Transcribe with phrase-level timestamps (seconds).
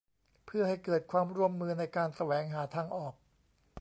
[0.45, 3.13] เพื่อให้เกิดความร่วมมือในการแสวงหาทางออก